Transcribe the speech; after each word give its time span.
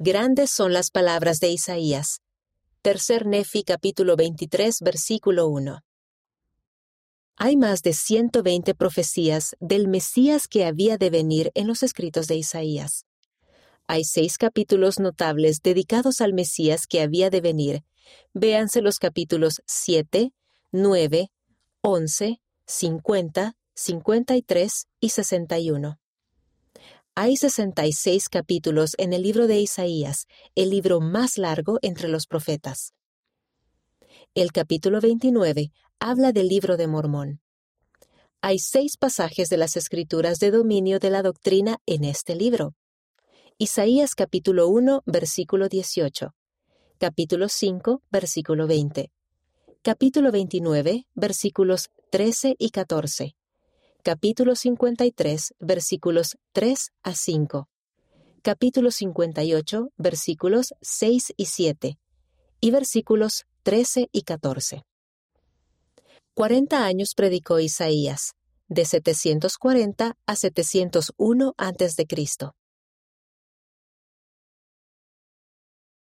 Grandes 0.00 0.52
son 0.52 0.72
las 0.72 0.92
palabras 0.92 1.40
de 1.40 1.48
Isaías. 1.48 2.20
Tercer 2.82 3.26
Nefi 3.26 3.64
capítulo 3.64 4.14
23 4.14 4.78
versículo 4.80 5.48
1. 5.48 5.80
Hay 7.34 7.56
más 7.56 7.82
de 7.82 7.92
120 7.92 8.76
profecías 8.76 9.56
del 9.58 9.88
Mesías 9.88 10.46
que 10.46 10.64
había 10.64 10.98
de 10.98 11.10
venir 11.10 11.50
en 11.54 11.66
los 11.66 11.82
escritos 11.82 12.28
de 12.28 12.36
Isaías. 12.36 13.06
Hay 13.88 14.04
seis 14.04 14.38
capítulos 14.38 15.00
notables 15.00 15.62
dedicados 15.64 16.20
al 16.20 16.32
Mesías 16.32 16.86
que 16.86 17.00
había 17.00 17.28
de 17.28 17.40
venir. 17.40 17.82
Véanse 18.34 18.82
los 18.82 19.00
capítulos 19.00 19.62
7, 19.66 20.32
9, 20.70 21.32
11, 21.80 22.40
50, 22.66 23.56
53 23.74 24.86
y 25.00 25.08
61. 25.08 25.98
Hay 27.20 27.36
66 27.36 28.28
capítulos 28.28 28.94
en 28.96 29.12
el 29.12 29.24
libro 29.24 29.48
de 29.48 29.58
Isaías, 29.58 30.28
el 30.54 30.70
libro 30.70 31.00
más 31.00 31.36
largo 31.36 31.80
entre 31.82 32.06
los 32.06 32.28
profetas. 32.28 32.94
El 34.36 34.52
capítulo 34.52 35.00
29 35.00 35.72
habla 35.98 36.30
del 36.30 36.46
libro 36.46 36.76
de 36.76 36.86
Mormón. 36.86 37.40
Hay 38.40 38.60
seis 38.60 38.96
pasajes 38.96 39.48
de 39.48 39.56
las 39.56 39.76
escrituras 39.76 40.38
de 40.38 40.52
dominio 40.52 41.00
de 41.00 41.10
la 41.10 41.22
doctrina 41.22 41.78
en 41.86 42.04
este 42.04 42.36
libro. 42.36 42.76
Isaías 43.58 44.14
capítulo 44.14 44.68
1, 44.68 45.02
versículo 45.04 45.68
18. 45.68 46.36
Capítulo 46.98 47.48
5, 47.48 48.00
versículo 48.12 48.68
20. 48.68 49.10
Capítulo 49.82 50.30
29, 50.30 51.08
versículos 51.16 51.90
13 52.12 52.54
y 52.60 52.70
14 52.70 53.37
capítulo 54.10 54.56
53, 54.56 55.54
versículos 55.58 56.38
3 56.52 56.92
a 57.02 57.14
5, 57.14 57.68
capítulo 58.40 58.90
58, 58.90 59.90
versículos 59.98 60.72
6 60.80 61.34
y 61.36 61.44
7, 61.44 61.98
y 62.58 62.70
versículos 62.70 63.44
13 63.64 64.08
y 64.10 64.22
14. 64.22 64.86
Cuarenta 66.32 66.86
años 66.86 67.10
predicó 67.14 67.60
Isaías, 67.60 68.32
de 68.68 68.86
740 68.86 70.16
a 70.24 70.36
701 70.36 71.54
a.C. 71.58 72.06